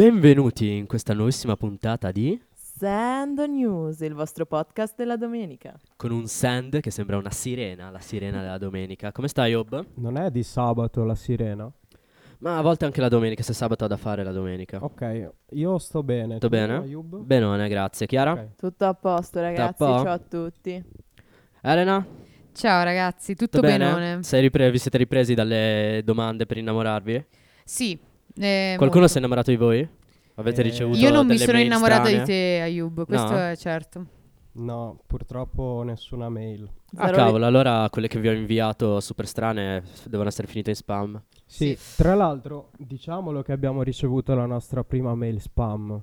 [0.00, 5.78] Benvenuti in questa nuovissima puntata di Sand News, il vostro podcast della domenica.
[5.96, 9.12] con un sand che sembra una sirena, la sirena della domenica.
[9.12, 9.84] Come stai, Job?
[9.96, 11.70] Non è di sabato la sirena?
[12.38, 14.82] Ma a volte anche la domenica, se sabato ha da fare la domenica.
[14.82, 16.38] Ok, io sto bene.
[16.38, 16.76] Tutto Tu, bene?
[16.76, 17.18] Ayub?
[17.18, 18.06] Benone, grazie.
[18.06, 18.32] Chiara?
[18.32, 18.54] Ok.
[18.56, 19.74] Tutto a posto, ragazzi.
[19.76, 20.02] po'?
[20.02, 20.82] Ciao a tutti.
[21.60, 22.06] Elena?
[22.54, 23.84] Ciao ragazzi, tutto, bene?
[23.84, 24.22] benone?
[24.22, 27.26] Sei ripre- vi siete ripresi dalle domande per innamorarvi?
[27.64, 28.08] Sì.
[28.36, 29.08] Eh, Qualcuno molto.
[29.08, 29.88] si è innamorato di voi?
[30.36, 32.18] Avete Eh, ricevuto Io non mi sono mail innamorata strane?
[32.18, 33.38] di te, Ayub, questo No?
[33.38, 34.06] è certo.
[34.52, 36.68] No, purtroppo nessuna mail.
[36.96, 40.70] Ah, Zero cavolo, allora quelle che vi ho inviato super strane f- devono essere finite
[40.70, 41.22] in spam.
[41.46, 46.02] Sì, tra l'altro, diciamolo che abbiamo ricevuto la nostra prima mail spam.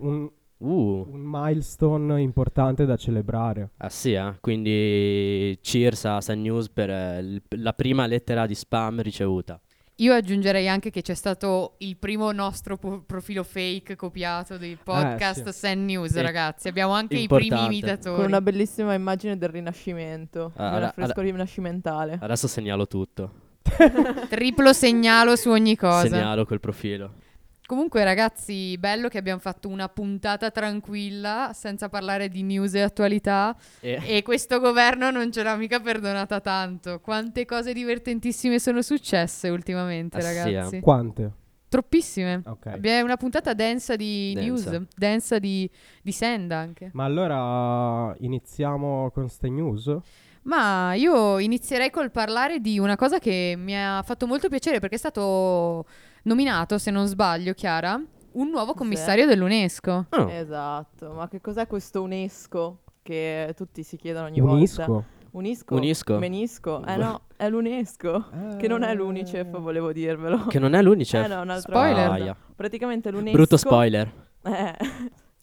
[0.00, 3.72] Un, Uh, un milestone importante da celebrare.
[3.76, 4.36] ah sì, eh?
[4.40, 9.60] Quindi cheers a Sun News per eh, il- la prima lettera di spam ricevuta.
[10.00, 15.48] Io aggiungerei anche che c'è stato il primo nostro po- profilo fake copiato dei podcast
[15.48, 15.58] sì.
[15.58, 16.20] Sen News, Sì.
[16.20, 16.68] ragazzi.
[16.68, 17.54] Abbiamo anche i Importante.
[17.54, 18.16] primi imitatori.
[18.16, 22.18] Con una bellissima immagine del Rinascimento, Ah, un alla- affresco rinascimentale.
[22.20, 23.32] Adesso segnalo tutto.
[24.28, 26.06] Triplo segnalo su ogni cosa.
[26.08, 27.14] Segnalo quel profilo.
[27.66, 33.56] Comunque, ragazzi, bello che abbiamo fatto una puntata tranquilla, senza parlare di news e attualità.
[33.80, 37.00] E E questo governo non ce l'ha mica perdonata tanto.
[37.00, 40.42] Quante cose divertentissime sono successe ultimamente, Ah, sì, eh.
[40.44, 40.80] ragazzi.
[40.80, 41.32] Quante?
[41.68, 42.42] Troppissime.
[42.46, 42.66] Ok.
[42.66, 44.70] Abbiamo una puntata densa di Densa.
[44.70, 45.68] news, densa di,
[46.00, 46.90] di send anche.
[46.92, 49.92] Ma allora iniziamo con ste news?
[50.42, 54.94] Ma io inizierei col parlare di una cosa che mi ha fatto molto piacere perché
[54.94, 55.84] è stato
[56.26, 58.00] nominato, se non sbaglio, Chiara,
[58.32, 58.78] un nuovo Sì.
[58.78, 60.06] commissario dell'UNESCO.
[60.10, 64.54] Oh, Esatto, ma che cos'è questo UNESCO che tutti si chiedono ogni volta?
[64.56, 65.04] Unisco?
[65.32, 65.74] Unisco?
[65.74, 66.18] Unisco?
[66.18, 66.84] Menisco?
[66.84, 68.24] Eh no, è l'UNESCO,
[68.58, 68.94] che non è Eh.
[68.94, 70.46] l'UNICEF, volevo dirvelo.
[70.46, 71.24] che non è l'Unicef.
[71.24, 72.10] Eh no, un altro Spoiler.
[72.10, 72.36] Aia.
[72.54, 73.36] Praticamente l'UNESCO...
[73.36, 74.10] Brutto spoiler.
[74.42, 74.74] Eh,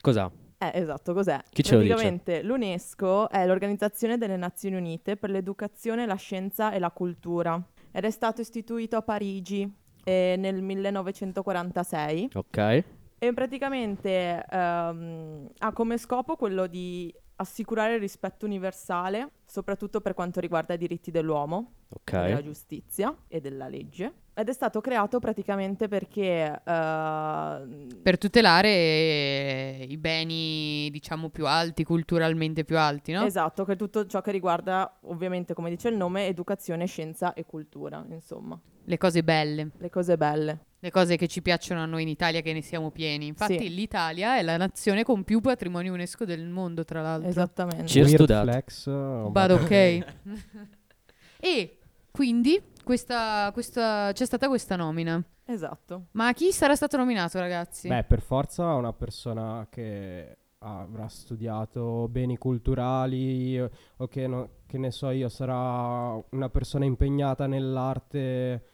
[0.01, 0.31] Cos'ha?
[0.57, 1.39] Eh, esatto, cos'è?
[1.49, 1.93] Chi ce lo dice?
[1.93, 7.61] Praticamente l'UNESCO è l'Organizzazione delle Nazioni Unite per l'educazione, la scienza e la cultura
[7.91, 9.69] ed è stato istituito a Parigi
[10.03, 12.83] eh, nel 1946 Ok.
[13.19, 20.39] e praticamente ehm, ha come scopo quello di assicurare il rispetto universale, soprattutto per quanto
[20.39, 21.73] riguarda i diritti dell'uomo,
[22.05, 22.43] della Ok.
[22.43, 24.13] giustizia e della legge.
[24.35, 31.83] Ed è stato creato praticamente perché eh, Per tutelare eh, i beni, diciamo, più alti,
[31.83, 33.25] culturalmente più alti, no?
[33.25, 38.03] Esatto, che tutto ciò che riguarda, ovviamente, come dice il nome, educazione, scienza e cultura,
[38.09, 40.65] insomma, Le cose belle, le cose belle.
[40.79, 43.27] le cose che ci piacciono a noi in Italia, che ne siamo pieni.
[43.27, 43.73] Infatti Sì.
[43.75, 47.29] l'Italia è la nazione con più patrimonio UNESCO del mondo, tra l'altro.
[47.29, 47.83] Esattamente.
[47.85, 48.43] Cheers to that.
[48.43, 48.87] flex?
[48.87, 49.71] oh, But ok.
[51.39, 51.77] e
[52.23, 55.21] quindi questa, questa- c'è stata questa nomina.
[55.45, 56.05] Esatto.
[56.11, 57.87] Ma chi sarà stato nominato, ragazzi?
[57.87, 64.77] Beh, per forza una persona che avrà studiato beni culturali o o che, no- che
[64.77, 68.67] ne so io, sarà una persona impegnata nell'arte.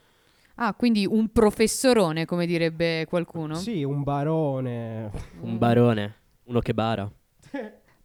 [0.56, 3.54] Ah, quindi un professorone, come direbbe qualcuno?
[3.54, 5.10] Sì, un barone.
[5.40, 6.14] Un barone.
[6.44, 7.10] Uno che bara.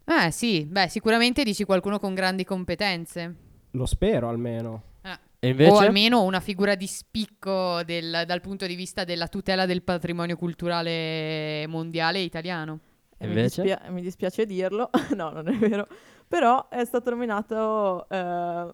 [0.07, 3.35] Eh sì, beh, sicuramente dici qualcuno con grandi competenze.
[3.71, 4.93] Lo spero almeno.
[5.39, 5.71] E invece?
[5.71, 10.35] O almeno una figura di spicco del- dal punto di vista della tutela del patrimonio
[10.37, 12.79] culturale mondiale italiano.
[13.19, 13.61] Mi, invece?
[13.63, 15.87] dispia- mi dispiace dirlo, no, non è vero,
[16.27, 18.73] però è stato nominato eh,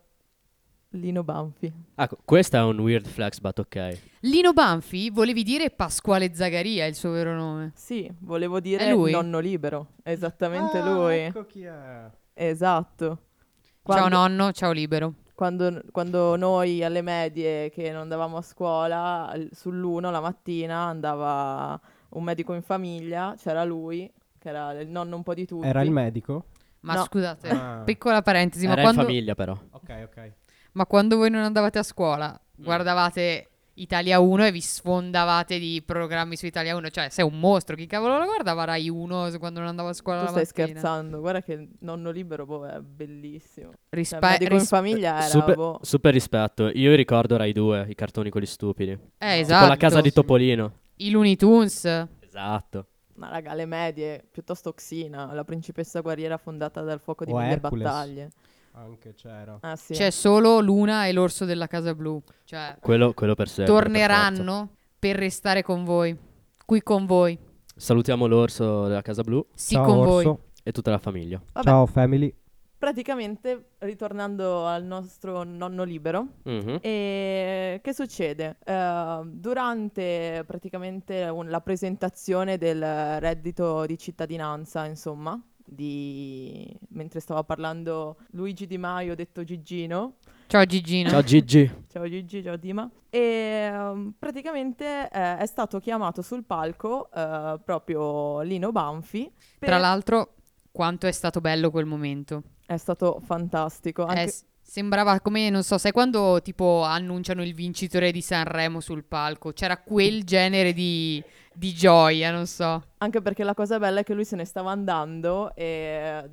[0.91, 1.71] Lino Banfi.
[1.95, 3.99] Ah, questo è un weird flex, but ok.
[4.21, 7.71] Lino Banfi, volevi dire Pasquale Zagaria, il suo vero nome.
[7.75, 9.11] Sì, volevo dire È lui?
[9.11, 11.17] nonno libero, esattamente Ah, lui.
[11.17, 12.09] Ecco chi è.
[12.33, 13.05] Esatto.
[13.05, 15.13] Ciao Quando- nonno, ciao libero.
[15.41, 21.81] Quando, quando noi alle medie che non andavamo a scuola, al- sull'uno la mattina andava
[22.09, 24.07] un medico in famiglia, c'era lui,
[24.37, 25.65] che era il nonno un po' di tutti.
[25.65, 26.45] Era il medico?
[26.81, 27.03] Ma No.
[27.05, 27.81] scusate, Ah.
[27.85, 29.57] piccola parentesi, ma Era in quando, famiglia però.
[29.71, 30.31] Ok, ok.
[30.73, 32.29] ma quando voi non andavate a scuola,
[32.59, 32.63] Mm.
[32.63, 33.49] guardavate
[33.81, 37.87] Italia 1 e vi sfondavate di programmi su Italia 1, cioè sei un mostro, chi
[37.87, 40.67] cavolo la guardava Rai 1 se- quando non andavo a scuola Tu la stai mattina?
[40.79, 43.69] scherzando, guarda che nonno libero boh, è bellissimo.
[43.71, 46.69] Cioè, Rispe- il medico in ris- famiglia era super, boh, super rispetto.
[46.73, 48.91] Io ricordo Rai 2, i cartoni quelli stupidi.
[48.91, 49.67] eh, Tipo esatto.
[49.67, 50.73] la casa di Topolino.
[50.97, 51.85] I Looney Tunes.
[52.19, 52.85] Esatto.
[53.15, 57.51] Ma raga, le medie, piuttosto Xina, la principessa guerriera fondata dal fuoco di O mille
[57.51, 57.83] Hercules.
[57.83, 58.29] battaglie.
[58.73, 59.57] Anche c'era.
[59.61, 59.93] Ah sì.
[59.93, 62.21] C'è solo Luna e l'orso della Casa Blu.
[62.45, 63.65] Cioè, Quello, quello per sempre.
[63.73, 63.89] per forza.
[63.97, 66.17] torneranno per restare con voi.
[66.65, 67.37] Qui con voi.
[67.75, 70.25] Salutiamo l'orso della Casa Blu Sì, Ciao con voi.
[70.25, 70.43] Orso.
[70.63, 71.41] e tutta la famiglia.
[71.51, 72.33] Vabbè, Ciao family.
[72.77, 76.79] praticamente, ritornando al nostro nonno libero, Mhm.
[76.81, 78.57] e che succede?
[78.63, 85.39] Eh, durante praticamente un- la presentazione del reddito di cittadinanza, insomma,
[85.73, 86.67] di...
[86.89, 90.15] mentre stava parlando Luigi Di Maio, detto Gigino,
[90.47, 91.09] Ciao Gigino.
[91.09, 91.71] Ciao Gigi.
[91.87, 98.41] ciao Gigi, ciao Dima, e ehm, praticamente eh, è stato chiamato sul palco eh, proprio
[98.41, 99.31] Lino Banfi.
[99.57, 100.35] per- Tra l'altro,
[100.69, 102.43] quanto è stato bello quel momento.
[102.65, 104.05] È stato fantastico.
[104.07, 104.27] Eh, Anche...
[104.27, 109.53] s- sembrava come, non so, sai quando tipo annunciano il vincitore di Sanremo sul palco?
[109.53, 111.23] C'era quel genere di,
[111.53, 112.83] di gioia, non so.
[112.97, 116.29] Anche perché la cosa bella è che lui se ne stava andando e,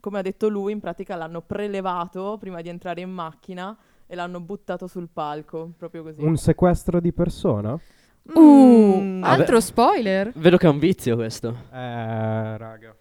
[0.00, 3.76] come ha detto lui, in pratica l'hanno prelevato prima di entrare in macchina
[4.06, 6.22] e l'hanno buttato sul palco, proprio così.
[6.22, 7.78] Un sequestro di persona?
[8.22, 10.32] Uh, Mm, altro spoiler?
[10.34, 11.48] Vedo che è un vizio questo.
[11.70, 12.94] Eh, raga.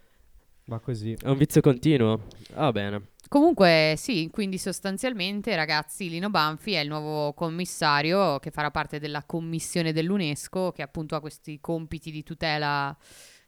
[0.66, 1.14] Va così.
[1.14, 2.22] È un vizio continuo.
[2.56, 3.02] Va bene.
[3.28, 9.24] Comunque, sì, quindi sostanzialmente, ragazzi, Lino Banfi è il nuovo commissario che farà parte della
[9.24, 12.96] commissione dell'UNESCO, che appunto ha questi compiti di tutela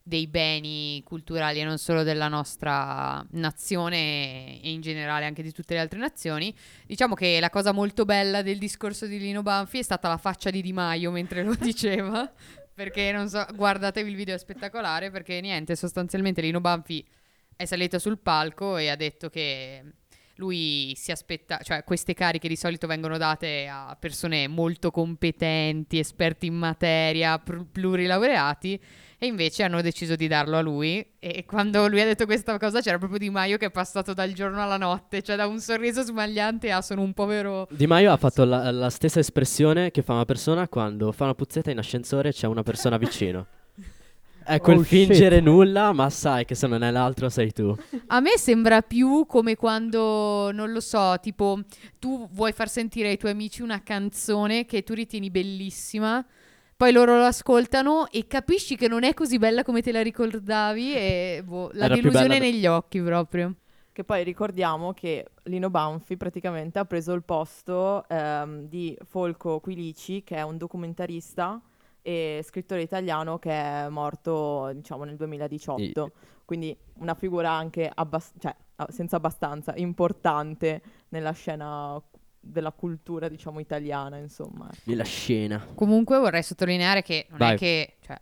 [0.07, 5.73] dei beni culturali e non solo della nostra nazione e in generale anche di tutte
[5.73, 6.55] le altre nazioni.
[6.85, 10.51] Diciamo che la cosa molto bella del discorso di Lino Banfi è stata la faccia
[10.51, 12.31] di Di Maio mentre lo diceva.
[12.73, 15.09] Perché non so, guardatevi il video, è spettacolare.
[15.11, 17.03] Perché niente, sostanzialmente Lino Banfi
[17.55, 19.83] è salito sul palco e ha detto che
[20.35, 26.47] lui si aspetta, cioè queste cariche di solito vengono date a persone molto competenti, esperti
[26.47, 28.79] in materia, pr- plurilaureati
[29.17, 32.81] e invece hanno deciso di darlo a lui e quando lui ha detto questa cosa
[32.81, 36.01] c'era proprio Di Maio che è passato dal giorno alla notte, cioè da un sorriso
[36.01, 37.67] smagliante a sono un povero...
[37.71, 41.35] Di Maio ha fatto la, la stessa espressione che fa una persona quando fa una
[41.35, 43.47] puzzetta in ascensore e c'è una persona vicino.
[44.47, 45.43] È quel Oh, fingere shit.
[45.43, 47.75] nulla, ma sai che se non è l'altro sei tu.
[48.07, 51.59] A me sembra più come quando, non lo so, tipo
[51.97, 56.23] tu vuoi far sentire ai tuoi amici una canzone che tu ritieni bellissima,
[56.77, 60.93] poi loro lo ascoltano e capisci che non è così bella come te la ricordavi
[60.93, 63.55] e boh, la Era delusione negli occhi proprio.
[63.91, 70.21] Che poi ricordiamo che Lino Banfi praticamente ha preso il posto ehm, di Folco Quilici,
[70.23, 71.59] che è un documentarista
[72.05, 76.11] e scrittore italiano che è morto, diciamo, nel 2018.
[76.45, 78.55] Quindi una figura anche abbas- cioè,
[78.89, 81.99] senza abbastanza importante nella scena
[82.39, 84.65] della cultura, diciamo, italiana, insomma.
[84.71, 84.81] ecco.
[84.83, 85.65] Lì la scena.
[85.73, 87.55] Comunque vorrei sottolineare che non Vai.
[87.55, 87.95] è che...
[88.01, 88.21] Cioè,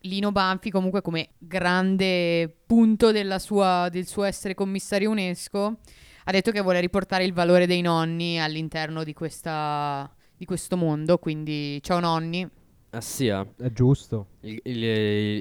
[0.00, 5.78] Lino Banfi comunque come grande punto della sua- del suo essere commissario UNESCO
[6.24, 11.16] ha detto che vuole riportare il valore dei nonni all'interno di, questa, di questo mondo,
[11.16, 12.46] quindi ciao nonni.
[12.90, 13.46] Ah sì, ah.
[13.56, 14.26] È giusto.
[14.40, 14.82] il, il-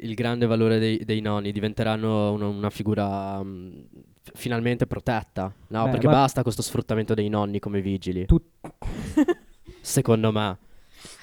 [0.03, 3.71] il grande valore dei, dei nonni diventeranno una, una figura mm,
[4.21, 5.53] f- finalmente protetta.
[5.67, 8.25] No, Beh, perché ma- basta questo sfruttamento dei nonni come vigili.
[8.25, 8.41] Tu-
[9.81, 10.57] Secondo me.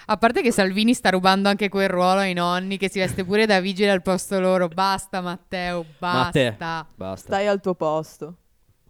[0.06, 3.46] A parte che Salvini sta rubando anche quel ruolo ai nonni che si veste pure
[3.46, 4.68] da vigile al posto loro.
[4.68, 6.50] Basta Matteo, Matteo.
[6.56, 6.86] basta.
[6.94, 7.26] Basta.
[7.26, 8.36] Stai al tuo posto.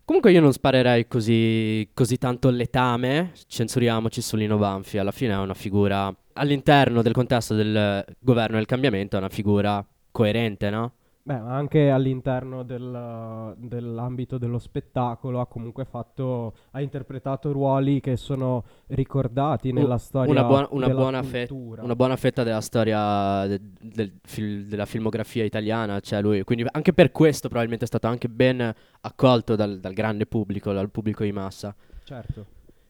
[0.04, 5.38] Comunque io non sparerei così, così tanto letame, censuriamoci su Lino Banfi, alla fine è
[5.38, 10.92] una figura all'interno del contesto del governo del cambiamento, è una figura coerente, no?
[11.26, 18.18] Beh, ma anche all'interno del- dell'ambito dello spettacolo ha comunque fatto, ha interpretato ruoli che
[18.18, 21.82] sono ricordati nella storia una buona- una buona fe- cultura.
[21.82, 26.92] Una buona fetta della storia de- del fil- della filmografia italiana, cioè lui, quindi anche
[26.92, 31.32] per questo probabilmente è stato anche ben accolto dal, dal grande pubblico, dal pubblico di
[31.32, 31.74] massa.
[32.04, 32.44] Certo.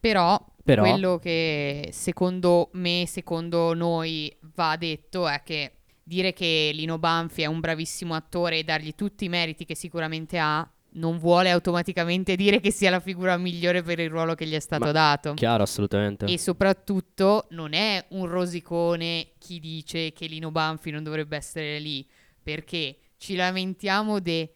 [0.04, 6.98] Però, Però- quello che secondo me, secondo noi va detto è che dire che Lino
[6.98, 11.48] Banfi è un bravissimo attore e dargli tutti i meriti che sicuramente ha non vuole
[11.48, 14.92] automaticamente dire che sia la figura migliore per il ruolo che gli è stato Ma-
[14.92, 15.32] dato.
[15.32, 16.26] Chiaro, assolutamente.
[16.26, 22.06] E soprattutto non è un rosicone chi dice che Lino Banfi non dovrebbe essere lì,
[22.42, 24.50] perché ci lamentiamo dei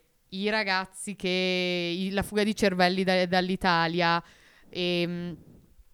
[0.50, 4.22] ragazzi che la fuga di cervelli da- dall'Italia
[4.70, 5.36] e,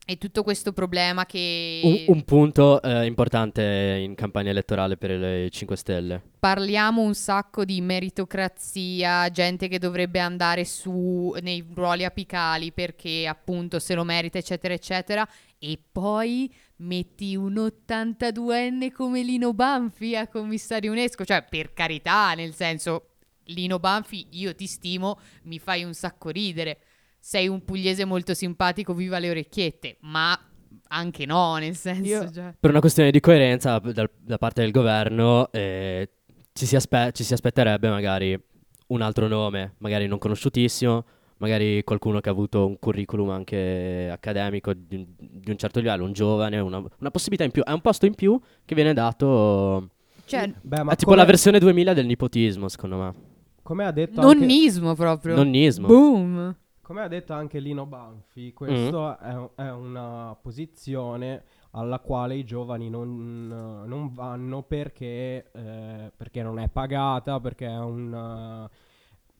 [0.06, 5.48] e tutto questo problema che Un, un punto eh, importante in campagna elettorale per le
[5.50, 6.22] 5 Stelle.
[6.38, 13.78] parliamo un sacco di meritocrazia, gente che dovrebbe andare su nei ruoli apicali perché appunto
[13.78, 15.28] se lo merita, eccetera, eccetera.
[15.58, 22.54] E poi metti un 82enne come Lino Banfi a commissario UNESCO, cioè per carità, nel
[22.54, 23.14] senso
[23.44, 26.78] Lino Banfi, io ti stimo, mi fai un sacco ridere.
[27.26, 30.38] Sei un pugliese molto simpatico, viva le orecchiette, ma
[30.88, 32.54] anche no, nel senso, Io- cioè.
[32.60, 36.06] Per una questione di coerenza dal- da parte del governo eh,
[36.52, 38.38] ci, si aspe- ci si aspetterebbe magari
[38.88, 41.02] un altro nome, magari non conosciutissimo,
[41.38, 46.12] magari qualcuno che ha avuto un curriculum anche accademico di, di un certo livello, un
[46.12, 49.88] giovane, una, una possibilità in più, è un posto in più che viene dato...
[50.26, 53.14] Cioè, Beh, ma è tipo come- la versione 2000 del nipotismo, secondo me.
[53.62, 55.34] Come ha detto anche, nonnismo proprio.
[55.36, 55.86] Nonnismo.
[55.86, 56.56] Boom.
[56.84, 58.54] Come ha detto anche Lino Banfi, Mm.
[58.54, 63.48] questa è, è una posizione alla quale i giovani non,
[63.86, 68.68] non vanno perché, eh, perché non è pagata, perché è un...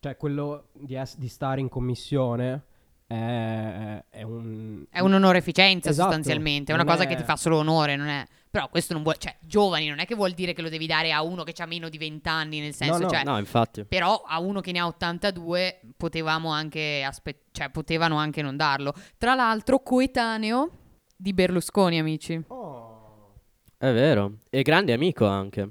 [0.01, 2.63] cioè quello di, ess- di stare in commissione
[3.07, 4.85] è, è un...
[4.91, 8.27] È un'onoreficenza Esatto, sostanzialmente, è una cosa è- che ti fa solo onore, non è...
[8.55, 9.19] Però questo non vuole...
[9.19, 11.67] Cioè, giovani non è che vuol dire che lo devi dare a uno che ha
[11.67, 13.09] meno di 20 anni, nel senso, no.
[13.09, 13.25] cioè...
[13.25, 13.85] No, infatti.
[13.85, 18.95] Però a uno che ne ha 82 potevamo anche aspe- cioè potevano anche non darlo.
[19.19, 20.71] Tra l'altro coetaneo
[21.17, 22.41] di Berlusconi, amici.
[22.47, 23.41] Oh.
[23.77, 24.35] È vero.
[24.51, 25.69] E grande amico anche.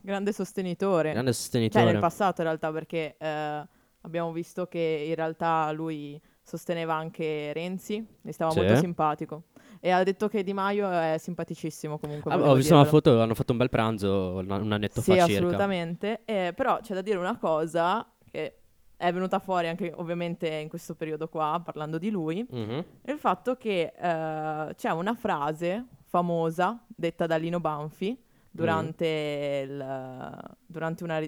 [0.00, 1.10] Grande sostenitore.
[1.12, 1.84] Grande Cioè sostenitore.
[1.84, 3.66] nel passato in realtà perché eh,
[4.00, 8.60] abbiamo visto che in realtà lui sosteneva anche Renzi, gli stava Sì.
[8.60, 9.42] molto simpatico.
[9.80, 12.32] E ha detto che Di Maio è simpaticissimo comunque.
[12.32, 13.02] Ah, ho visto una dirvelo.
[13.04, 15.32] foto, hanno fatto un bel pranzo un, annetto Sì, fa circa.
[15.44, 16.22] assolutamente.
[16.24, 18.54] Eh, però c'è da dire una cosa che
[18.96, 22.84] è venuta fuori anche ovviamente in questo periodo qua, parlando di lui, Mhm.
[23.02, 28.20] è il fatto che eh, c'è una frase famosa detta da Lino Banfi
[28.50, 31.20] durante, il, durante una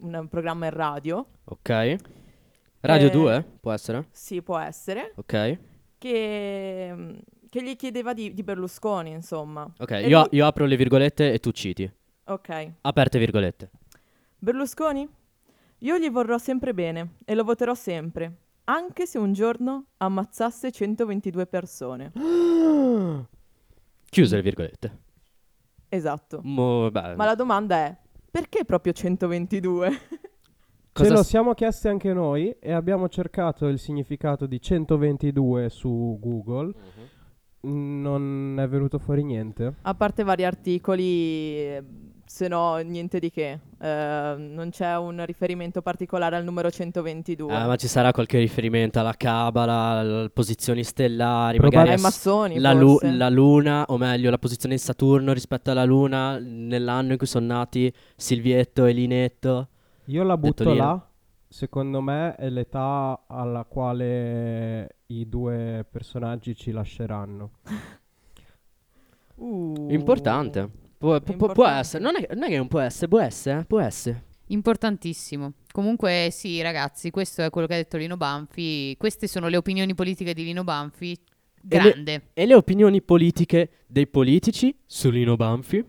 [0.00, 1.96] un programma in radio, Ok.
[2.80, 4.08] Radio Eh, 2 può essere?
[4.10, 5.58] sì può essere, Ok.
[5.98, 7.16] che,
[7.52, 9.70] che gli chiedeva di, di Berlusconi, insomma.
[9.78, 11.90] Ok, io, lui- io apro le virgolette e tu citi.
[12.24, 12.72] Ok.
[12.80, 13.70] Aperte virgolette.
[14.38, 15.06] Berlusconi?
[15.80, 21.46] Io gli vorrò sempre bene e lo voterò sempre, anche se un giorno ammazzasse 122
[21.46, 22.12] persone.
[24.08, 24.98] Chiuse le virgolette.
[25.90, 26.40] Esatto.
[26.42, 27.94] Mo, beh, Ma la domanda è,
[28.30, 29.90] perché proprio 122?
[30.94, 35.68] Ce cosa lo s- siamo chiesti anche noi e abbiamo cercato il significato di 122
[35.68, 36.66] su Google.
[36.74, 37.10] Mhm.
[37.64, 39.74] Non è venuto fuori niente.
[39.82, 41.78] A parte vari articoli,
[42.24, 43.60] se no niente di che.
[43.80, 47.54] Eh, non c'è un riferimento particolare al numero 122.
[47.54, 52.58] Ah, ma ci sarà qualche riferimento alla cabala, alle posizioni stellari, Probab- magari Ai massoni,
[52.58, 57.18] la, lu- la luna, o meglio, la posizione di Saturno rispetto alla luna nell'anno in
[57.18, 59.68] cui sono nati Silvietto e Linetto.
[60.06, 61.06] Io la butto là.
[61.48, 67.52] Secondo me è l'età alla quale i due personaggi ci lasceranno.
[69.36, 69.86] Uh.
[69.90, 70.68] Importante.
[70.98, 71.78] Può, pu- può Importante.
[71.80, 74.24] essere, non è, non è che non può essere, può essere, può essere.
[74.48, 75.54] Importantissimo.
[75.72, 78.94] Comunque sì, ragazzi, questo è quello che ha detto Lino Banfi.
[78.98, 81.12] Queste sono le opinioni politiche di Lino Banfi.
[81.12, 81.18] E
[81.76, 82.22] le- Grande.
[82.34, 85.84] E le opinioni politiche dei politici su Lino Banfi?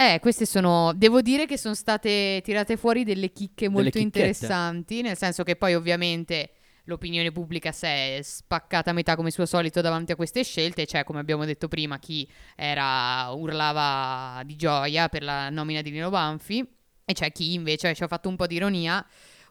[0.00, 4.18] Eh, queste sono, devo dire che sono state tirate fuori delle chicche Delle molto chicchette.
[4.18, 6.50] interessanti, nel senso che poi ovviamente
[6.88, 11.04] l'opinione pubblica si è spaccata a metà come suo solito davanti a queste scelte, c'è
[11.04, 12.26] come abbiamo detto prima chi
[12.56, 16.66] era, urlava di gioia per la nomina di Lino Banfi
[17.04, 19.04] e c'è chi invece ci ha fatto un po' di ironia.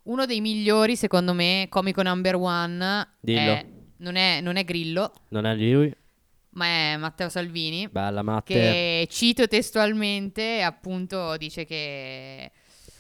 [0.04, 3.40] Uno dei migliori, secondo me, comico number one, Dillo.
[3.40, 3.66] è-
[3.98, 5.94] non, è, non è Grillo, Non è lui?
[6.52, 8.54] ma è Matteo Salvini Bella Matte.
[8.54, 12.52] che cito testualmente, appunto dice che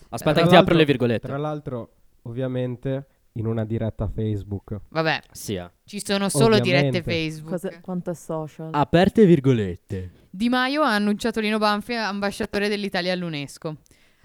[0.09, 1.27] Aspetta Tra che ti apro le virgolette.
[1.27, 4.79] Tra l'altro, ovviamente, in una diretta Facebook.
[4.89, 5.69] vabbè, Sì, eh.
[5.85, 7.01] ci sono solo Ovviamente.
[7.01, 7.49] dirette Facebook.
[7.51, 8.69] Cosa- quanto è social?
[8.73, 10.11] Aperte virgolette.
[10.29, 13.75] Di Maio ha annunciato Lino Banfi ambasciatore dell'Italia all'UNESCO.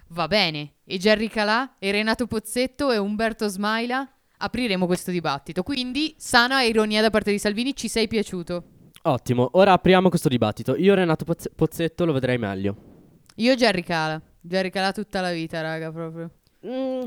[0.08, 0.74] Va bene.
[0.84, 4.06] E Gerry Calà e Renato Pozzetto e Umberto Smaila
[4.38, 5.62] apriremo questo dibattito.
[5.62, 8.64] Quindi, sana ironia da parte di Salvini, ci sei piaciuto?
[9.04, 10.76] Ottimo, ora apriamo questo dibattito.
[10.76, 12.76] Io Renato Pozz- Pozzetto lo vedrei meglio.
[13.36, 14.20] Io Gerry Calà.
[14.40, 16.30] Gerry Calà tutta la vita, raga, proprio.
[16.66, 17.00] Mm,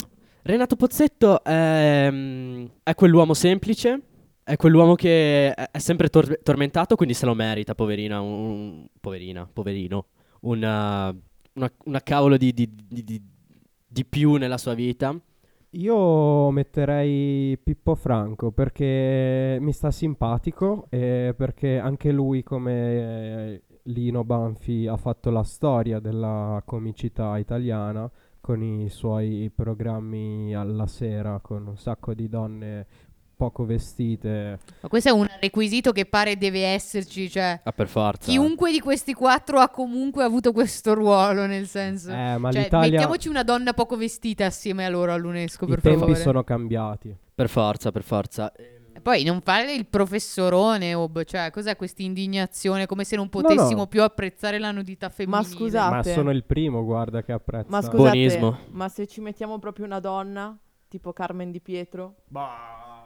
[0.48, 4.00] Renato Pozzetto è, mm, è quell'uomo semplice,
[4.44, 10.06] è quell'uomo che è, sempre tor- tormentato, quindi se lo merita, poverina, un, poverina, poverino,
[10.42, 11.08] una,
[11.54, 13.24] una, una cavolo di, di- di- di-
[13.88, 15.20] di più nella sua vita.
[15.72, 24.24] Io metterei Pippo Franco perché mi sta simpatico e perché anche lui, come eh, Lino
[24.24, 28.08] Banfi, ha fatto la storia della comicità italiana
[28.46, 32.86] con i suoi programmi alla sera con un sacco di donne
[33.36, 34.60] poco vestite.
[34.82, 37.60] Ma questo è un requisito che pare deve esserci, cioè...
[37.64, 38.30] Ah, per forza.
[38.30, 42.12] Chiunque di questi quattro ha comunque avuto questo ruolo, nel senso...
[42.12, 42.92] Eh, ma cioè, l'Italia...
[42.92, 46.20] mettiamoci una donna poco vestita assieme a loro all'UNESCO, I per tempi favore.
[46.20, 47.18] sono cambiati.
[47.34, 48.54] Per forza, per forza.
[49.06, 52.88] Poi non fare il professorone, Ob, cioè cos'è questa indignazione?
[52.88, 53.86] Come se non No, potessimo no.
[53.88, 55.48] più apprezzare la nudità femminile.
[55.48, 56.14] Ma Scusate.
[56.14, 57.68] sono il primo, guarda, che apprezza.
[57.70, 58.58] Ma scusate, Buonismo.
[58.72, 60.58] ma se ci mettiamo proprio una donna,
[60.88, 62.16] tipo Carmen Di Pietro.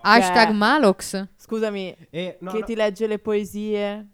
[0.02, 1.28] Hashtag Cioè- Malox.
[1.36, 4.08] Scusami, E, no, che no, ti legge le poesie,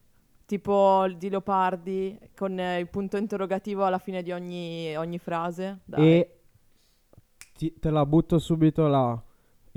[0.48, 5.82] tipo di Leopardi, con eh, il punto interrogativo alla fine di ogni, ogni frase.
[5.86, 6.02] Dai.
[6.04, 6.30] e
[7.56, 9.22] ti- te la butto subito là.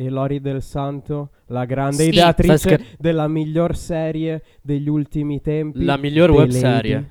[0.01, 2.09] E Lori del Santo, la grande Sì.
[2.11, 5.83] ideatrice Stai scher- della miglior serie degli ultimi tempi.
[5.83, 6.59] La miglior The web Lady.
[6.61, 7.11] serie.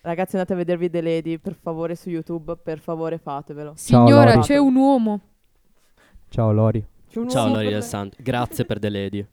[0.00, 3.74] Ragazzi andate a vedervi The Lady, per favore, su YouTube, per favore fatevelo.
[3.76, 4.46] Ciao, Signora, Lori.
[4.46, 5.20] c'è un uomo.
[6.28, 6.84] Ciao Lori.
[7.08, 7.82] C'è un Ciao uomo Lori del.
[7.84, 9.26] Santo, grazie per The Lady.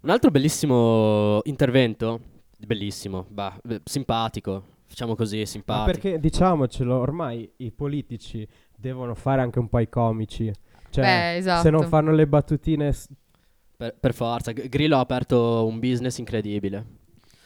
[0.00, 2.20] Un altro bellissimo intervento,
[2.66, 5.84] bellissimo, bah, beh, simpatico, facciamo così, Ma simpatico.
[6.00, 10.50] perché diciamocelo, ormai i politici devono fare anche un po' i comici.
[10.92, 11.62] Cioè, Beh, esatto.
[11.62, 13.08] se non fanno le battutine, s-
[13.76, 16.84] Per, per forza, Grillo ha aperto un business incredibile.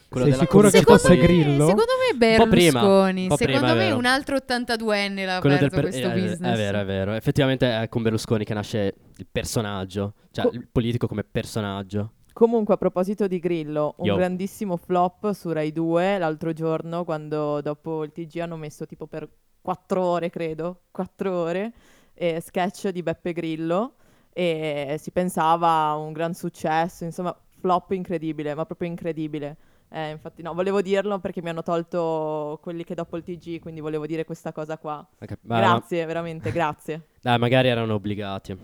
[0.09, 1.67] Quello Sei della sicuro che fosse me, Grillo?
[1.67, 3.23] Secondo me Un po' prima, Berlusconi.
[3.23, 6.13] un po' secondo prima, è me un altro 82enne l'ha quello aperto per- questo eh,
[6.13, 6.53] business.
[6.55, 7.13] È vero, è vero.
[7.15, 12.13] Effettivamente è con Berlusconi che nasce il personaggio, cioè Co- il politico come personaggio.
[12.33, 14.17] Comunque, a proposito di Grillo, un Yo.
[14.17, 19.27] grandissimo flop su Rai 2 l'altro giorno, quando dopo il TG hanno messo tipo per
[19.61, 21.73] quattro ore, credo, quattro ore,
[22.17, 23.95] eh, sketch di Beppe Grillo
[24.33, 29.57] e si pensava a un gran successo, insomma, flop incredibile, ma proprio incredibile.
[29.89, 33.81] Eh, infatti, no, volevo dirlo perché mi hanno tolto quelli che dopo il TG, quindi
[33.81, 35.07] volevo dire questa cosa qua.
[35.21, 37.07] Ok, ma- Grazie, veramente, grazie.
[37.23, 38.57] Dai, magari erano obbligati.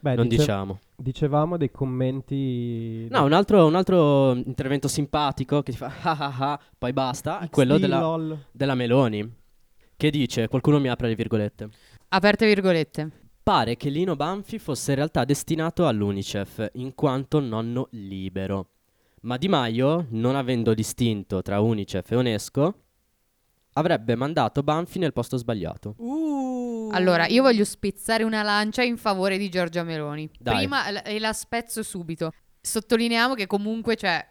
[0.00, 0.80] beh, non dice- diciamo.
[0.96, 3.06] dicevamo dei commenti.
[3.10, 7.38] No, un altro, un altro intervento simpatico che ti fa ah ah ah, poi basta,
[7.40, 8.18] è quello della,
[8.50, 9.32] della Meloni,
[9.96, 11.68] che dice, qualcuno mi apre le virgolette,
[12.14, 13.10] Aperte virgolette.
[13.42, 18.68] pare che Lino Banfi fosse in realtà destinato all'Unicef in quanto nonno libero.
[19.22, 22.74] Ma Di Maio, non avendo distinto tra Unicef e UNESCO,
[23.72, 25.94] avrebbe mandato Banfi nel posto sbagliato.
[25.98, 26.90] Uh.
[26.92, 30.30] Allora, io voglio spezzare una lancia in favore di Giorgia Meloni.
[30.38, 30.58] Dai.
[30.58, 32.30] Prima l- e la spezzo subito.
[32.60, 34.24] Sottolineiamo che comunque c'è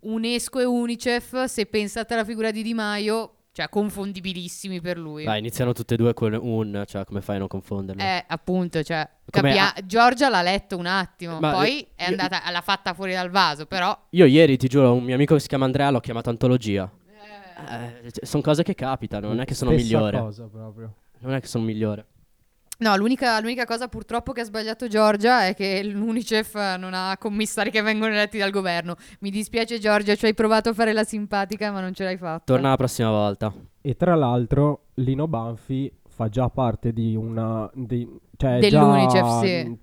[0.00, 5.24] UNESCO e Unicef, se pensate alla figura di Di Maio, cioè confondibilissimi per lui.
[5.24, 8.02] Dai, iniziano tutte e due con un, cioè come fai a non confonderle?
[8.02, 12.08] Eh, appunto, cioè, capia- a- Giorgia l'ha letto un attimo, Ma poi io- è io-
[12.10, 13.98] andata, l'ha fatta fuori dal vaso, però...
[14.10, 16.90] Io ieri, ti giuro, un mio amico che si chiama Andrea l'ho chiamato antologia.
[18.22, 20.18] sono cose che capitano, non è che sono Stessa migliore.
[20.18, 20.94] cosa proprio.
[21.20, 22.04] Non è che sono migliore.
[22.78, 27.70] No, l'unica, l'unica cosa purtroppo che ha sbagliato Giorgia è che l'Unicef non ha commissari
[27.70, 28.96] che vengono eletti dal governo.
[29.20, 32.42] Mi dispiace Giorgia, ci hai provato a fare la simpatica ma non ce l'hai fatta.
[32.44, 33.52] Torna la prossima volta.
[33.80, 37.70] E tra l'altro, Lino Banfi fa già parte di una.
[37.72, 39.78] Di, cioè Dell'Unicef, già, sì.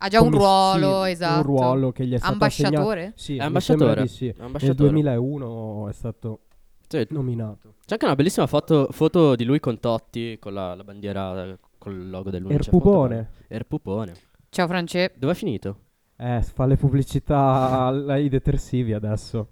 [0.00, 1.38] Ha già un ruolo, esatto.
[1.38, 2.74] Un ruolo che gli è stato assegnato.
[2.76, 3.12] Ambasciatore?
[3.16, 4.02] Sì, È mi sembra ambasciatore.
[4.02, 4.26] di sì.
[4.28, 4.90] È Nel ambasciatore.
[4.90, 6.40] 2001 è stato
[6.88, 7.06] Sì.
[7.10, 7.74] nominato.
[7.84, 11.56] C'è anche una bellissima foto, foto di lui con Totti, con la, la bandiera,
[11.90, 12.66] il logo dell'Unicef.
[12.66, 13.30] Erpupone.
[13.48, 14.14] Erpupone.
[14.50, 15.12] Ciao France.
[15.16, 15.78] Dove è finito?
[16.16, 19.48] Eh, fa le pubblicità ai detersivi adesso.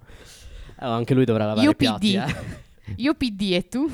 [0.78, 2.14] Eh, anche lui dovrà lavare Io i piatti, PD.
[2.16, 2.94] eh.
[3.02, 3.90] Io PD e tu?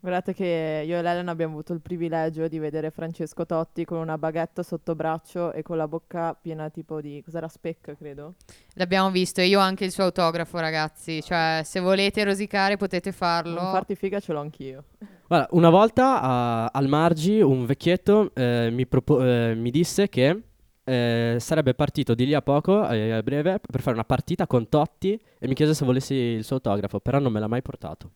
[0.00, 4.18] Guardate che io e Lelen abbiamo avuto il privilegio di vedere Francesco Totti con una
[4.18, 7.22] baguette sotto braccio e con la bocca piena tipo di...
[7.24, 7.46] cos'era?
[7.46, 8.34] Specca, credo.
[8.72, 11.22] L'abbiamo visto e io ho anche il suo autografo, ragazzi.
[11.22, 13.60] Cioè, se volete rosicare potete farlo.
[13.62, 14.84] Non farti figa ce l'ho anch'io.
[15.32, 20.42] Guarda, una volta a- al Margi un vecchietto eh, mi, propo- eh, mi disse che
[20.84, 24.68] eh, sarebbe partito di lì a poco, eh, a breve, per fare una partita con
[24.68, 28.10] Totti e mi chiese se volessi il suo autografo, però non me l'ha mai portato.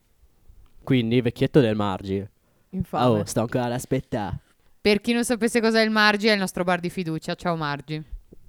[0.85, 2.23] Quindi, vecchietto del Margi.
[2.71, 3.21] Infame.
[3.21, 4.39] Oh, sto ancora ad aspettare.
[4.79, 7.35] Per chi non sapesse cos'è il Margi, è il nostro bar di fiducia.
[7.35, 8.05] Ciao Margi.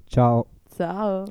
[0.09, 0.45] Ciao.
[0.75, 1.23] Ciao.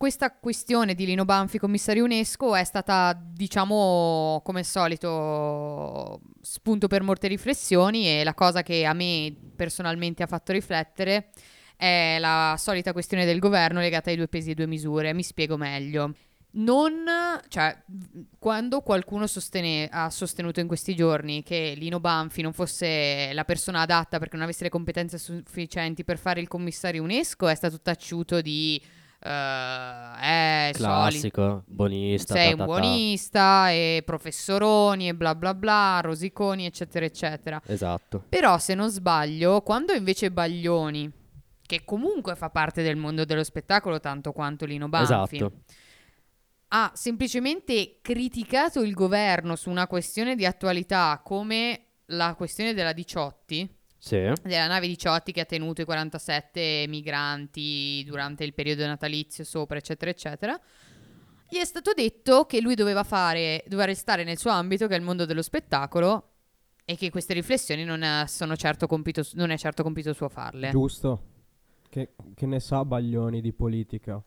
[0.00, 7.02] Questa questione di Lino Banfi, commissario UNESCO, è stata, diciamo, come al solito, spunto per
[7.02, 11.28] molte riflessioni e la cosa che a me personalmente ha fatto riflettere
[11.76, 15.12] è la solita questione del governo legata ai due pesi e due misure.
[15.12, 16.14] Mi spiego meglio.
[16.52, 17.04] Non,
[17.48, 17.76] cioè,
[18.38, 23.82] quando qualcuno sostene- ha sostenuto in questi giorni che Lino Banfi non fosse la persona
[23.82, 28.40] adatta perché non avesse le competenze sufficienti per fare il commissario UNESCO, è stato taciuto
[28.40, 28.80] di
[29.22, 32.34] eh, eh, solito Classico, buonista.
[32.34, 32.64] sei ta un ta ta.
[32.64, 37.60] buonista e professoroni e bla bla bla, rosiconi eccetera eccetera.
[37.66, 38.24] Esatto.
[38.28, 41.10] Però se non sbaglio, quando invece Baglioni,
[41.66, 45.52] che comunque fa parte del mondo dello spettacolo tanto quanto Lino Banfi, Esatto.
[46.68, 53.68] ha semplicemente criticato il governo su una questione di attualità come la questione della Diciotti,
[54.02, 54.32] Sì.
[54.42, 60.10] della nave Diciotti che ha tenuto i 47 migranti durante il periodo natalizio sopra, eccetera,
[60.10, 60.58] eccetera.
[61.48, 64.96] Gli è stato detto che lui doveva fare, doveva restare nel suo ambito, che è
[64.96, 66.28] il mondo dello spettacolo,
[66.84, 70.70] e che queste riflessioni non, eh, sono certo compito, non è certo compito suo farle.
[70.70, 71.24] Giusto.
[71.88, 74.22] Che, che ne sa Baglioni di politica?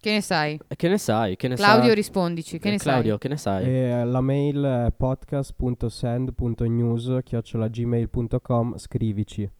[0.00, 0.58] Che ne sai?
[0.76, 1.36] Che ne sai?
[1.36, 2.58] Che ne Claudio, sa- rispondici.
[2.58, 3.18] Che Eh, ne Claudio, sai?
[3.18, 3.64] che ne sai?
[3.64, 9.50] E la mail è podcast.send.news chiocciolagmail.com scrivici.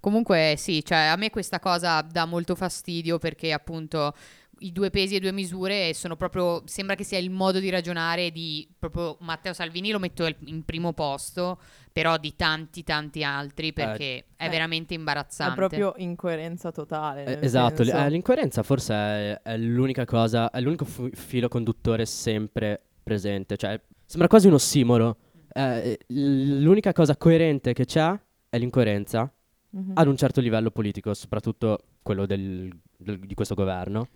[0.00, 4.14] Comunque sì, cioè a me questa cosa dà molto fastidio perché appunto
[4.60, 8.30] i due pesi e due misure sono proprio, sembra che sia il modo di ragionare
[8.30, 11.60] di proprio Matteo Salvini lo metto in primo posto,
[11.92, 15.52] però di tanti tanti altri perché è eh, veramente imbarazzante.
[15.52, 17.24] È proprio incoerenza totale.
[17.40, 22.06] Eh, esatto, senso- eh, l'incoerenza forse è, è l'unica cosa, è l'unico fu- filo conduttore
[22.06, 25.16] sempre presente, cioè sembra quasi un ossimoro.
[25.52, 28.16] Eh, l- l'unica cosa coerente che c'è
[28.50, 29.32] è l'incoerenza
[29.70, 29.92] Mhm.
[29.94, 34.08] ad un certo livello politico, soprattutto quello del- del- di questo governo,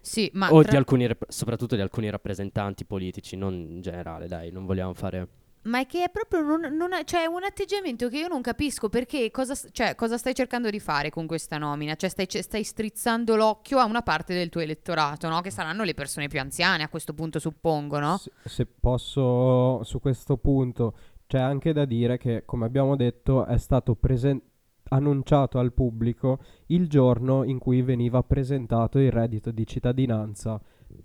[0.00, 4.26] Sì, ma o tra- di alcuni, rap- soprattutto di alcuni rappresentanti politici, non in generale,
[4.26, 5.28] dai, non vogliamo fare...
[5.62, 8.88] Ma è che è proprio non, non è, cioè, un atteggiamento che io non capisco
[8.88, 11.96] perché cosa, cioè, cosa stai cercando di fare con questa nomina?
[11.96, 15.42] Cioè stai, stai strizzando l'occhio a una parte del tuo elettorato, no?
[15.42, 18.16] Che saranno le persone più anziane a questo punto, suppongo, no?
[18.16, 20.94] Se, se posso, su questo punto,
[21.26, 24.40] c'è anche da dire che, come abbiamo detto, è stato presen-
[24.90, 30.60] annunciato al pubblico il giorno in cui veniva presentato il reddito di cittadinanza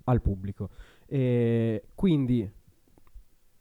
[0.05, 0.69] al pubblico.
[1.07, 2.49] E quindi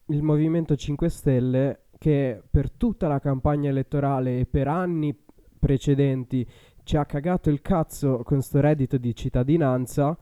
[0.07, 5.17] il Movimento 5 Stelle, che per tutta la campagna elettorale e per anni
[5.59, 6.47] precedenti
[6.83, 10.17] ci ha cagato il cazzo con sto reddito di cittadinanza,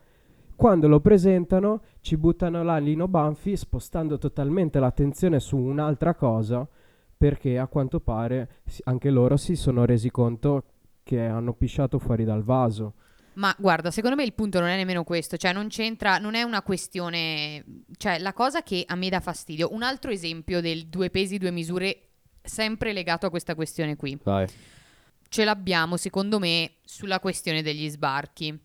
[0.54, 6.68] quando lo presentano ci buttano là Lino Banfi spostando totalmente l'attenzione su un'altra cosa
[7.22, 10.64] perché a quanto pare anche loro si sono resi conto
[11.04, 12.94] che hanno pisciato fuori dal vaso.
[13.34, 16.42] Ma guarda, secondo me il punto non è nemmeno questo, cioè non c'entra, non è
[16.42, 17.64] una questione,
[17.96, 21.52] cioè la cosa che a me dà fastidio, un altro esempio del due pesi, due
[21.52, 22.08] misure,
[22.42, 24.18] sempre legato a questa questione qui.
[24.20, 24.48] Vai.
[25.28, 28.60] ce l'abbiamo, secondo me, sulla questione degli sbarchi.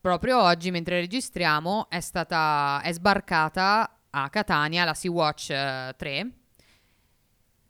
[0.00, 6.30] Proprio oggi, mentre registriamo, è stata è sbarcata a Catania la Sea-Watch eh, 3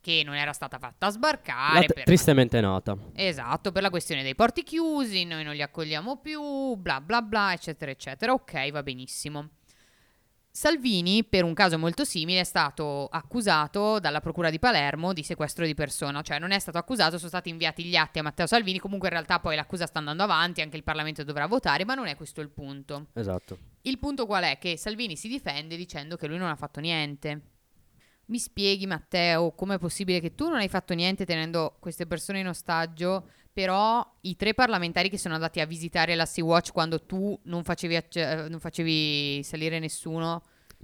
[0.00, 2.96] che non era stata fatta sbarcare t- per- tristemente nota.
[3.14, 7.52] Esatto, per la questione dei porti chiusi, noi non li accogliamo più, bla bla bla,
[7.52, 8.32] eccetera, eccetera.
[8.32, 9.50] Ok, va benissimo.
[10.52, 15.64] Salvini, per un caso molto simile, è stato accusato dalla Procura di Palermo di sequestro
[15.64, 18.80] di persona, cioè non è stato accusato, sono stati inviati gli atti a Matteo Salvini,
[18.80, 22.08] comunque in realtà poi l'accusa sta andando avanti, anche il Parlamento dovrà votare, ma non
[22.08, 23.06] è questo il punto.
[23.12, 23.58] Esatto.
[23.82, 24.58] Il punto qual è?
[24.58, 27.40] Che Salvini si difende dicendo che lui non ha fatto niente.
[28.30, 32.46] Mi spieghi, Matteo, com'è possibile che tu non hai fatto niente tenendo queste persone in
[32.46, 37.64] ostaggio, però i tre parlamentari che sono andati a visitare la Sea-Watch quando tu non
[37.64, 40.42] facevi, acce- non facevi salire nessuno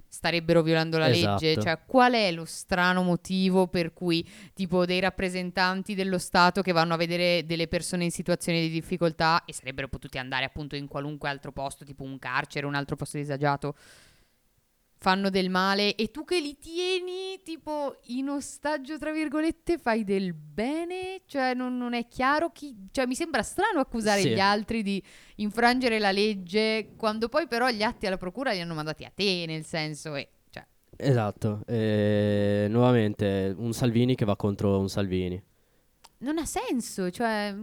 [0.09, 1.43] starebbero violando la Esatto.
[1.43, 1.61] legge?
[1.61, 6.93] Cioè, qual è lo strano motivo per cui, tipo, dei rappresentanti dello Stato che vanno
[6.93, 11.29] a vedere delle persone in situazioni di difficoltà e sarebbero potuti andare appunto in qualunque
[11.29, 13.75] altro posto, tipo un carcere, un altro posto disagiato,
[14.99, 20.33] fanno del male e tu che li tieni tipo in ostaggio tra virgolette fai del
[20.33, 24.29] bene cioè non, non è chiaro chi cioè mi sembra strano accusare Sì.
[24.29, 25.01] gli altri di
[25.35, 29.45] infrangere la legge quando poi però gli atti alla procura li hanno mandati a te
[29.47, 30.65] nel senso e cioè
[30.99, 31.61] Esatto.
[31.67, 35.39] E nuovamente un Salvini che va contro un Salvini.
[36.19, 37.53] non ha senso cioè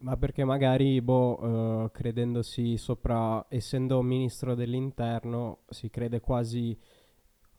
[0.00, 6.78] Ma perché magari, boh, eh, credendosi sopra, essendo ministro dell'interno, si crede quasi,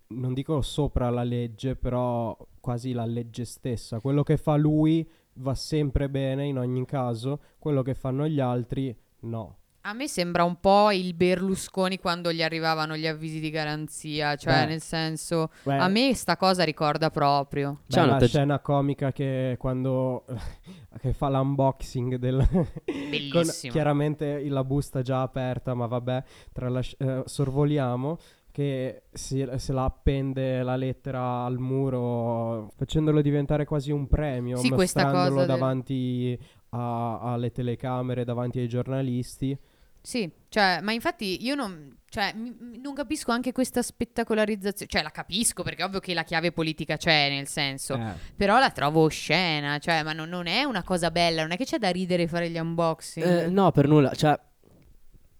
[0.07, 3.99] non dico sopra la legge, però quasi la legge stessa.
[3.99, 8.95] Quello che fa lui va sempre bene in ogni caso, quello che fanno gli altri
[9.21, 9.57] no.
[9.89, 14.59] A me sembra un po' il Berlusconi quando gli arrivavano gli avvisi di garanzia cioè
[14.61, 14.65] Beh.
[14.67, 18.59] nel senso Beh, a me sta cosa ricorda proprio beh, C'è un la atteggi- scena
[18.59, 20.25] comica che quando
[21.01, 23.73] che fa l'unboxing del con Bellissimo.
[23.73, 26.23] chiaramente la busta già aperta, ma vabbè,
[26.53, 28.17] tralasci- eh, sorvoliamo
[28.51, 34.69] che si- se la appende la lettera al muro facendolo diventare quasi un premio, Sì,
[34.69, 36.39] mostrandolo cosa del- davanti
[36.71, 39.57] a- alle telecamere, davanti ai giornalisti.
[40.01, 45.11] Sì, cioè, ma infatti io non, cioè, mi- non capisco anche questa spettacolarizzazione, cioè la
[45.11, 49.03] capisco perché è ovvio che la chiave politica c'è nel senso, Eh, però la trovo
[49.03, 52.27] oscena, cioè, ma non, non è una cosa bella, non è che c'è da ridere
[52.27, 53.25] fare gli unboxing.
[53.25, 54.11] Eh, no, per nulla.
[54.13, 54.39] Cioè,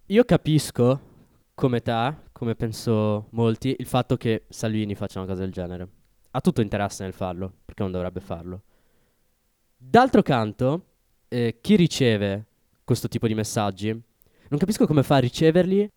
[0.06, 1.00] io capisco,
[1.54, 5.88] come te, come penso molti, il fatto che Salvini faccia una cosa del genere.
[6.32, 8.62] Ha tutto interesse nel farlo, perché non dovrebbe farlo.
[9.76, 10.86] D'altro canto,
[11.28, 12.46] eh, chi riceve
[12.84, 13.98] questo tipo di messaggi,
[14.50, 15.90] non capisco come fa a riceverli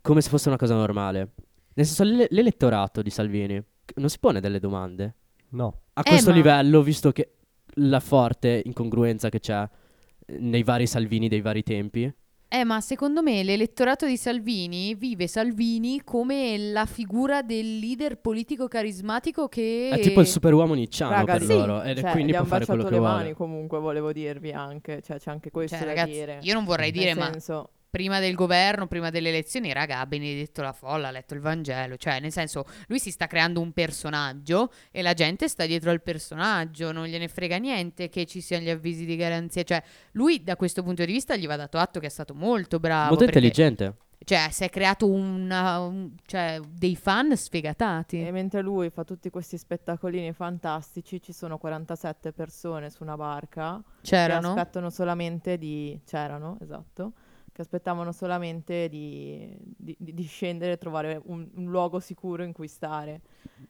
[0.00, 1.32] come se fosse una cosa normale.
[1.74, 3.60] Nel senso, l'e- l'elettorato di Salvini
[3.96, 5.14] non si pone delle domande.
[5.50, 5.80] no.
[5.94, 7.34] a Eh, questo ma- livello, visto che
[7.78, 9.62] la forte incongruenza che c'è
[10.26, 12.12] eh, nei vari Salvini dei vari tempi.
[12.48, 18.68] Eh, ma secondo me l'elettorato di Salvini vive Salvini come la figura del leader politico
[18.68, 19.88] carismatico che...
[19.92, 21.82] È tipo il superuomo nicciano Raga, per sì, loro.
[21.82, 23.22] Ed cioè, quindi gli può han fare quello baciato che le vuole.
[23.24, 26.38] mani comunque, volevo dirvi anche, cioè c'è anche questo Cioè, da ragazzi, dire.
[26.42, 30.06] io non vorrei dire, Nel ma senso, prima del governo, prima delle elezioni, raga, ha
[30.06, 31.96] benedetto la folla, ha letto il Vangelo.
[31.96, 36.02] Cioè, nel senso, lui si sta creando un personaggio e la gente sta dietro al
[36.02, 39.62] personaggio, non gliene frega niente che ci siano gli avvisi di garanzia.
[39.62, 39.80] Cioè,
[40.12, 43.10] lui da questo punto di vista gli va dato atto che è stato molto bravo.
[43.10, 43.94] Molto perché- intelligente.
[44.24, 48.22] Cioè, si è creato una, un- cioè, dei fan sfegatati.
[48.26, 53.82] E mentre lui fa tutti questi spettacolini fantastici, ci sono 47 persone su una barca
[53.84, 54.48] che C'erano?
[54.54, 56.00] aspettano solamente di...
[56.06, 57.12] c'erano, esatto,
[57.54, 62.66] che aspettavano solamente di, di- di- scendere e trovare un, un luogo sicuro in cui
[62.66, 63.20] stare.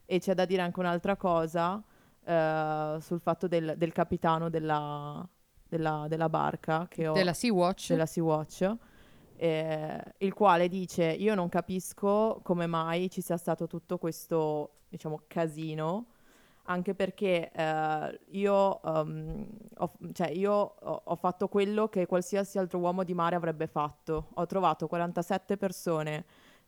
[0.06, 1.84] E c'è da dire anche un'altra cosa
[2.24, 5.28] eh, sul fatto del, del capitano della,
[5.68, 7.88] della- della barca che ho, Della Sea-Watch?
[7.90, 8.74] della Sea-Watch,
[9.36, 15.24] eh, il quale dice io non capisco come mai ci sia stato tutto questo, diciamo,
[15.26, 16.06] casino,
[16.66, 19.46] anche perché eh, io, um,
[19.78, 24.28] ho, cioè, io ho, ho fatto quello che qualsiasi altro uomo di mare avrebbe fatto.
[24.34, 26.24] Ho trovato 47 persone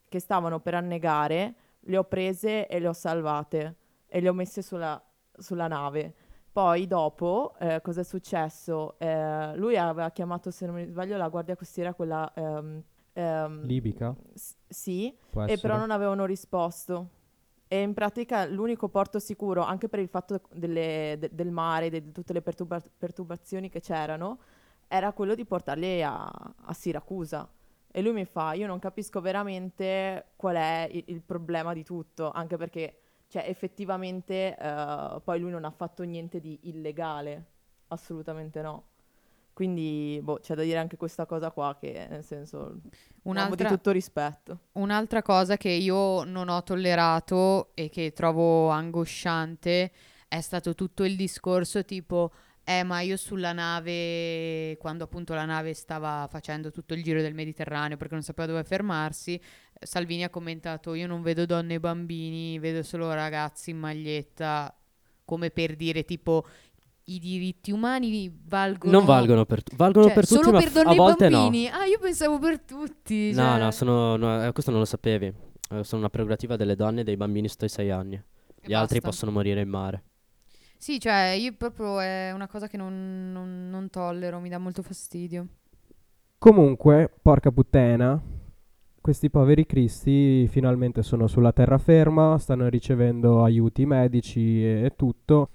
[0.07, 3.75] che stavano per annegare, le ho prese e le ho salvate
[4.07, 5.01] e le ho messe sulla,
[5.37, 6.13] sulla nave.
[6.51, 8.97] Poi dopo, eh, cosa è successo?
[8.99, 12.31] Eh, lui aveva chiamato, se non mi sbaglio, la guardia costiera, quella...
[12.35, 12.83] ehm,
[13.13, 14.15] ehm, Libica?
[14.33, 15.77] s- sì, Può e però essere.
[15.77, 17.09] non avevano risposto.
[17.69, 22.11] E in pratica l'unico porto sicuro, anche per il fatto delle- de- del mare, di
[22.11, 24.39] tutte le perturba- perturbazioni che c'erano,
[24.87, 27.49] era quello di portarli a, a Siracusa.
[27.91, 32.31] E lui mi fa, io non capisco veramente qual è il, il problema di tutto,
[32.31, 37.45] anche perché, cioè, effettivamente eh, poi lui non ha fatto niente di illegale,
[37.87, 38.83] assolutamente no.
[39.57, 42.79] Quindi, boh, c'è da dire anche questa cosa qua, che nel senso,
[43.23, 44.59] uomo di Un'altra, tutto rispetto.
[44.73, 49.91] un'altra cosa che io non ho tollerato e che trovo angosciante
[50.27, 52.31] è stato tutto il discorso tipo,
[52.63, 57.33] eh ma io sulla nave, quando appunto la nave stava facendo tutto il giro del
[57.33, 59.41] Mediterraneo perché non sapeva dove fermarsi,
[59.79, 64.71] Salvini ha commentato, io non vedo donne e bambini, vedo solo ragazzi in maglietta,
[65.25, 66.45] come per dire tipo...
[67.09, 70.67] I diritti umani valgono Non valgono per, tu- valgono Cioè, per tutti, solo ma per
[70.69, 71.37] f- donne a e volte no.
[71.41, 71.67] bambini.
[71.69, 73.31] Ah, io pensavo per tutti.
[73.31, 73.59] No, cioè.
[73.59, 75.25] no, sono, no, eh, questo non lo sapevi.
[75.71, 78.15] Eh, sono una prerogativa delle donne e dei bambini sotto i 6 anni.
[78.15, 78.21] E
[78.61, 79.09] Gli altri basta.
[79.09, 80.03] possono morire in mare.
[80.77, 84.81] Sì, cioè, io proprio è una cosa che non, non- non tollero, mi dà molto
[84.81, 85.47] fastidio.
[86.37, 88.21] Comunque, porca puttana,
[89.01, 95.51] questi poveri cristi finalmente sono sulla terraferma, stanno ricevendo aiuti medici e, e tutto.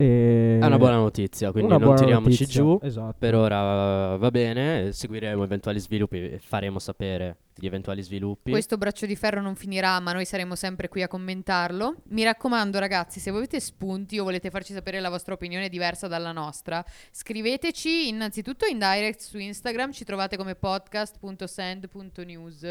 [0.00, 2.78] E È una buona notizia, quindi una non tiriamoci notizia, giù.
[2.82, 3.16] Esatto.
[3.18, 8.50] Per ora va bene, seguiremo eventuali sviluppi e faremo sapere di eventuali sviluppi.
[8.50, 11.96] Questo braccio di ferro non finirà, ma noi saremo sempre qui a commentarlo.
[12.08, 16.08] Mi raccomando, ragazzi, se voi avete spunti o volete farci sapere la vostra opinione diversa
[16.08, 22.62] dalla nostra, scriveteci innanzitutto in direct su Instagram, ci trovate come podcast.send.news,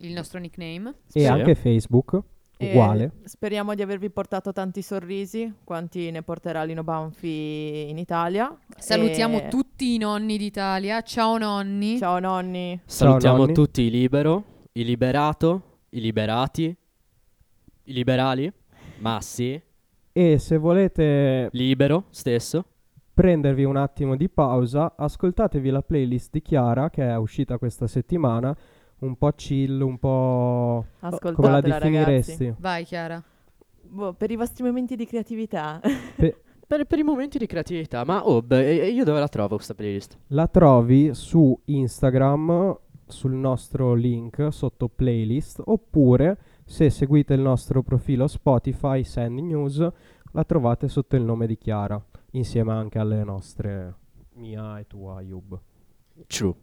[0.00, 0.90] il nostro nickname.
[1.14, 1.26] E Sì.
[1.26, 2.20] anche Facebook,
[2.56, 3.10] E uguale.
[3.24, 8.56] speriamo di avervi portato tanti sorrisi, quanti ne porterà Lino Banfi in Italia.
[8.76, 11.02] Salutiamo E- tutti i nonni d'Italia.
[11.02, 11.98] Ciao nonni.
[11.98, 12.80] Ciao nonni.
[12.84, 13.54] Salutiamo nonni.
[13.54, 16.64] tutti i libero, i liberato, i liberati,
[17.84, 18.50] i liberali,
[18.98, 19.60] Massi,
[20.12, 22.64] E se volete libero stesso.
[23.12, 28.56] prendervi un attimo di pausa, ascoltatevi la playlist di Chiara che è uscita questa settimana,
[29.04, 30.86] un po' chill, un po'...
[31.00, 31.88] come la Ascoltatela ragazzi.
[31.88, 32.54] definiresti?
[32.58, 33.22] Vai Chiara.
[33.82, 35.80] Boh, per i vostri momenti di creatività.
[36.16, 38.04] Pe- Per, per i momenti di creatività.
[38.04, 40.18] Ma oh, beh, e- e io dove la trovo questa playlist?
[40.28, 48.26] la trovi su Instagram sul nostro link sotto playlist oppure se seguite il nostro profilo
[48.26, 49.86] Spotify Send News
[50.32, 53.94] la trovate sotto il nome di Chiara insieme anche alle nostre
[54.36, 55.60] mia e tua Ayub.
[56.26, 56.54] True.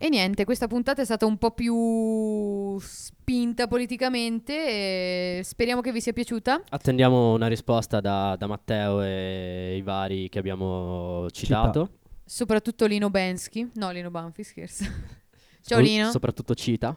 [0.00, 4.54] E niente, questa puntata è stata un po' più spinta politicamente.
[4.54, 6.62] E speriamo che vi sia piaciuta.
[6.68, 11.90] Attendiamo una risposta da, da Matteo e i vari che abbiamo citato.
[12.24, 13.70] Soprattutto Lino Bensky.
[13.74, 14.84] No, Lino Banfi, scherzo.
[15.62, 16.10] Ciao Sol- Lino.
[16.10, 16.96] Soprattutto cita.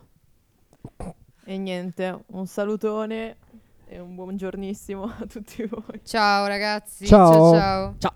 [1.46, 3.38] e niente, un salutone
[3.88, 6.02] e un buongiornissimo a tutti voi.
[6.04, 7.08] Ciao ragazzi.
[7.08, 7.32] Ciao.
[7.32, 7.52] ciao.
[7.54, 7.96] ciao.
[7.98, 8.16] Ciao.